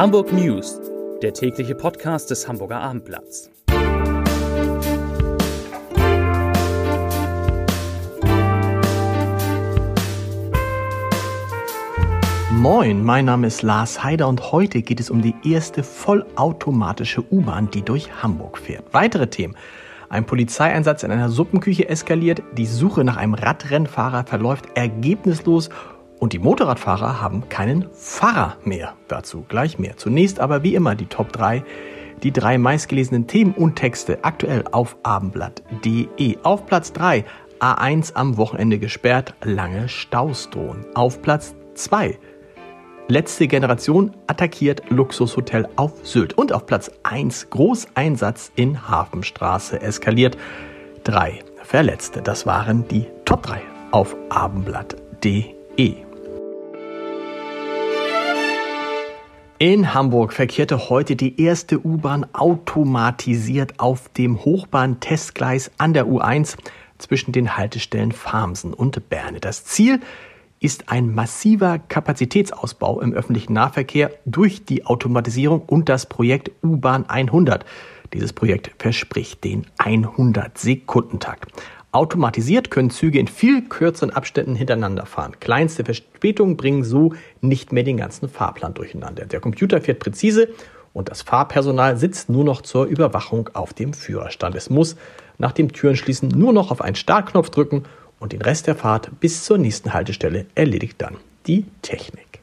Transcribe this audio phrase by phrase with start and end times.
[0.00, 0.80] Hamburg News,
[1.20, 3.50] der tägliche Podcast des Hamburger Abendblatts.
[12.50, 17.68] Moin, mein Name ist Lars Heider und heute geht es um die erste vollautomatische U-Bahn,
[17.70, 18.84] die durch Hamburg fährt.
[18.92, 19.54] Weitere Themen.
[20.08, 25.68] Ein Polizeieinsatz in einer Suppenküche eskaliert, die Suche nach einem Radrennfahrer verläuft ergebnislos
[26.20, 28.94] und die Motorradfahrer haben keinen Fahrer mehr.
[29.08, 29.96] Dazu gleich mehr.
[29.96, 31.64] Zunächst aber wie immer die Top 3,
[32.22, 36.38] die drei meistgelesenen Themen und Texte aktuell auf abendblatt.de.
[36.42, 37.24] Auf Platz 3
[37.58, 40.84] A1 am Wochenende gesperrt, lange Staus drohen.
[40.94, 42.18] Auf Platz 2
[43.08, 46.38] Letzte Generation attackiert Luxushotel auf Sylt.
[46.38, 50.38] Und auf Platz 1 Großeinsatz in Hafenstraße eskaliert.
[51.02, 52.22] Drei Verletzte.
[52.22, 56.09] Das waren die Top 3 auf abendblatt.de.
[59.62, 66.56] In Hamburg verkehrte heute die erste U-Bahn automatisiert auf dem Hochbahn-Testgleis an der U1
[66.96, 69.38] zwischen den Haltestellen Farmsen und Berne.
[69.38, 70.00] Das Ziel
[70.60, 77.66] ist ein massiver Kapazitätsausbau im öffentlichen Nahverkehr durch die Automatisierung und das Projekt U-Bahn 100.
[78.14, 81.52] Dieses Projekt verspricht den 100-Sekundentakt.
[81.92, 85.32] Automatisiert können Züge in viel kürzeren Abständen hintereinander fahren.
[85.40, 89.26] Kleinste Verspätungen bringen so nicht mehr den ganzen Fahrplan durcheinander.
[89.26, 90.48] Der Computer fährt präzise
[90.92, 94.54] und das Fahrpersonal sitzt nur noch zur Überwachung auf dem Führerstand.
[94.54, 94.96] Es muss
[95.38, 97.84] nach dem Türenschließen nur noch auf einen Startknopf drücken
[98.20, 101.16] und den Rest der Fahrt bis zur nächsten Haltestelle erledigt dann
[101.48, 102.39] die Technik.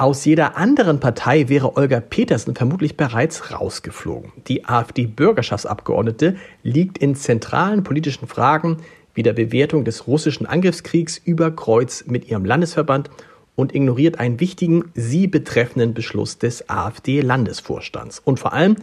[0.00, 4.32] Aus jeder anderen Partei wäre Olga Petersen vermutlich bereits rausgeflogen.
[4.48, 8.78] Die AfD-Bürgerschaftsabgeordnete liegt in zentralen politischen Fragen
[9.12, 13.10] wie der Bewertung des russischen Angriffskriegs über Kreuz mit ihrem Landesverband
[13.56, 18.22] und ignoriert einen wichtigen sie betreffenden Beschluss des AfD-Landesvorstands.
[18.24, 18.76] Und vor allem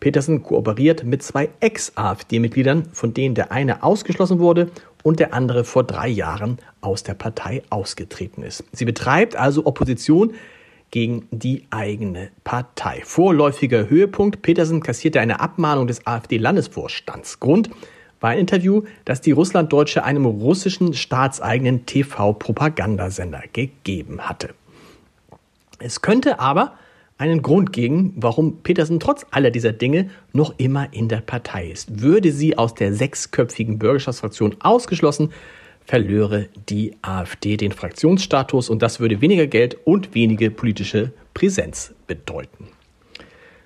[0.00, 4.70] Petersen kooperiert mit zwei Ex-AfD-Mitgliedern, von denen der eine ausgeschlossen wurde
[5.02, 8.64] und der andere vor drei Jahren aus der Partei ausgetreten ist.
[8.72, 10.34] Sie betreibt also Opposition
[10.90, 13.02] gegen die eigene Partei.
[13.04, 14.42] Vorläufiger Höhepunkt.
[14.42, 17.40] Petersen kassierte eine Abmahnung des AfD-Landesvorstands.
[17.40, 17.70] Grund
[18.20, 24.54] war ein Interview, das die Russlanddeutsche einem russischen staatseigenen TV-Propagandasender gegeben hatte.
[25.78, 26.74] Es könnte aber
[27.18, 32.00] einen Grund geben, warum Petersen trotz aller dieser Dinge noch immer in der Partei ist.
[32.00, 35.32] Würde sie aus der sechsköpfigen Bürgerschaftsfraktion ausgeschlossen,
[35.88, 42.68] verlöre die AfD den Fraktionsstatus und das würde weniger Geld und wenige politische Präsenz bedeuten.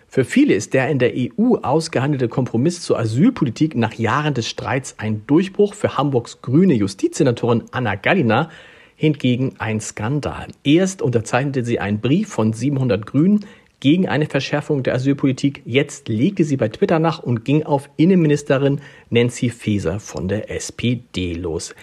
[0.07, 4.95] Für viele ist der in der EU ausgehandelte Kompromiss zur Asylpolitik nach Jahren des Streits
[4.99, 5.75] ein Durchbruch.
[5.75, 8.51] Für Hamburgs grüne Justizsenatorin Anna Gallina
[8.95, 10.49] hingegen ein Skandal.
[10.63, 13.47] Erst unterzeichnete sie einen Brief von 700 Grünen
[13.81, 15.63] gegen eine Verschärfung der Asylpolitik.
[15.65, 21.33] Jetzt legte sie bei Twitter nach und ging auf Innenministerin Nancy Faeser von der SPD
[21.33, 21.75] los.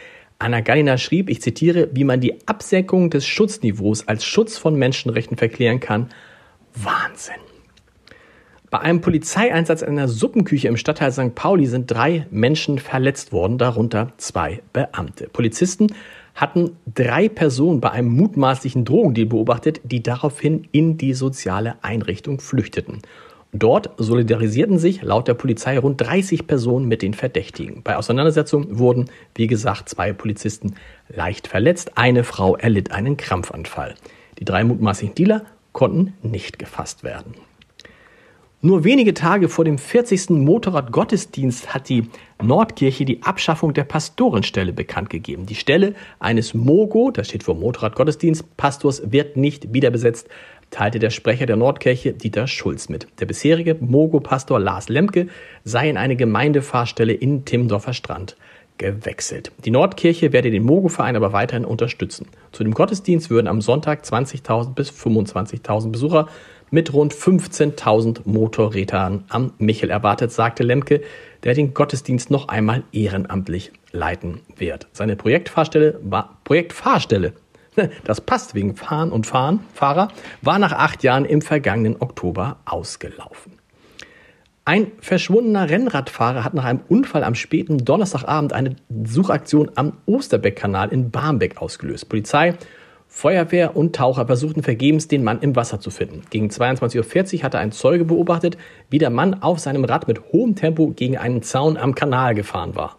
[0.41, 5.35] Anna Gallina schrieb, ich zitiere, wie man die Absenkung des Schutzniveaus als Schutz von Menschenrechten
[5.35, 6.07] verklären kann.
[6.73, 7.35] Wahnsinn.
[8.69, 11.35] Bei einem Polizeieinsatz in einer Suppenküche im Stadtteil St.
[11.35, 15.27] Pauli sind drei Menschen verletzt worden, darunter zwei Beamte.
[15.27, 15.88] Polizisten
[16.35, 23.00] hatten drei Personen bei einem mutmaßlichen Drogendeal beobachtet, die daraufhin in die soziale Einrichtung flüchteten.
[23.52, 27.82] Dort solidarisierten sich laut der Polizei rund 30 Personen mit den Verdächtigen.
[27.84, 30.76] Bei Auseinandersetzungen wurden, wie gesagt, zwei Polizisten
[31.08, 31.98] leicht verletzt.
[31.98, 33.96] Eine Frau erlitt einen Krampfanfall.
[34.38, 37.34] Die drei mutmaßlichen Dealer konnten nicht gefasst werden.
[38.62, 40.31] Nur wenige Tage vor dem 40.
[40.31, 42.10] Motorradgottesdienst hat die
[42.44, 45.46] Nordkirche die Abschaffung der Pastorenstelle bekannt gegeben.
[45.46, 50.28] Die Stelle eines Mogo, das steht für Motorradgottesdienst, Pastors wird nicht wiederbesetzt,
[50.72, 53.07] teilte der Sprecher der Nordkirche Dieter Schulz mit.
[53.19, 55.28] Der bisherige Mogo-Pastor Lars Lemke
[55.63, 58.35] sei in eine Gemeindefahrstelle in Timmendorfer Strand
[58.78, 59.52] gewechselt.
[59.66, 62.27] Die Nordkirche werde den Mogo-Verein aber weiterhin unterstützen.
[62.51, 66.27] Zu dem Gottesdienst würden am Sonntag 20.000 bis 25.000 Besucher
[66.71, 71.01] mit rund 15.000 Motorrädern am Michel erwartet, sagte Lemke,
[71.44, 74.88] der den Gottesdienst noch einmal ehrenamtlich leiten wird.
[74.94, 77.33] Seine Projektfahrstelle war Projektfahrstelle.
[78.04, 80.10] Das passt wegen Fahren und Fahren, Fahrer,
[80.42, 83.54] war nach acht Jahren im vergangenen Oktober ausgelaufen.
[84.66, 91.10] Ein verschwundener Rennradfahrer hat nach einem Unfall am späten Donnerstagabend eine Suchaktion am Osterbeck-Kanal in
[91.10, 92.08] Barmbek ausgelöst.
[92.08, 92.54] Polizei
[93.12, 96.22] Feuerwehr und Taucher versuchten vergebens, den Mann im Wasser zu finden.
[96.30, 98.56] Gegen 22.40 Uhr hatte ein Zeuge beobachtet,
[98.92, 102.76] wie der Mann auf seinem Rad mit hohem Tempo gegen einen Zaun am Kanal gefahren
[102.76, 102.99] war.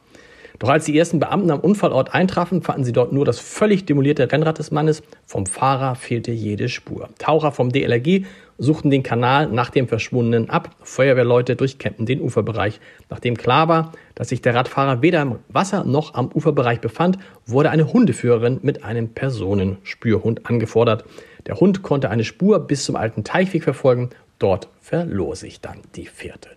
[0.60, 4.30] Doch als die ersten Beamten am Unfallort eintrafen, fanden sie dort nur das völlig demolierte
[4.30, 5.02] Rennrad des Mannes.
[5.24, 7.08] Vom Fahrer fehlte jede Spur.
[7.18, 8.26] Taucher vom DLRG
[8.58, 10.76] suchten den Kanal nach dem Verschwundenen ab.
[10.82, 12.78] Feuerwehrleute durchkämmten den Uferbereich.
[13.08, 17.16] Nachdem klar war, dass sich der Radfahrer weder im Wasser noch am Uferbereich befand,
[17.46, 21.06] wurde eine Hundeführerin mit einem Personenspürhund angefordert.
[21.46, 24.10] Der Hund konnte eine Spur bis zum alten Teichweg verfolgen.
[24.38, 26.50] Dort verlor sich dann die Fährte.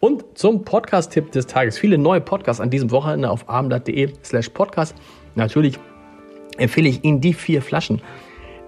[0.00, 1.78] Und zum Podcast-Tipp des Tages.
[1.78, 4.96] Viele neue Podcasts an diesem Wochenende auf abendblatt.de slash podcast.
[5.34, 5.78] Natürlich
[6.56, 8.00] empfehle ich Ihnen die vier Flaschen.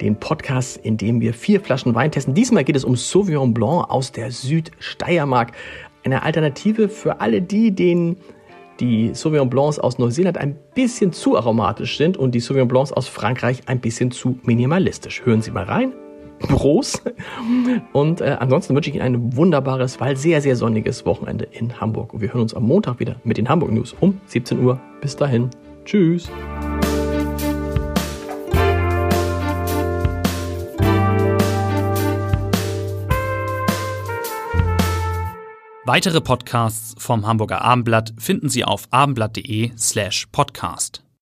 [0.02, 2.34] Den Podcast, in dem wir vier Flaschen Wein testen.
[2.34, 5.52] Diesmal geht es um Sauvignon Blanc aus der Südsteiermark.
[6.05, 8.17] Eine Alternative für alle die, denen
[8.81, 13.08] die Sauvignon Blancs aus Neuseeland ein bisschen zu aromatisch sind und die Sauvignon Blancs aus
[13.08, 15.25] Frankreich ein bisschen zu minimalistisch.
[15.25, 15.93] Hören Sie mal rein.
[16.43, 17.03] Prost.
[17.93, 22.15] Und äh, ansonsten wünsche ich Ihnen ein wunderbares, weil sehr, sehr sonniges Wochenende in Hamburg.
[22.15, 24.81] Und wir hören uns am Montag wieder mit den Hamburg News um 17 Uhr.
[25.00, 25.50] Bis dahin.
[25.85, 26.31] Tschüss.
[35.85, 41.03] Weitere Podcasts vom Hamburger Abendblatt finden Sie auf abendblatt.de slash podcast.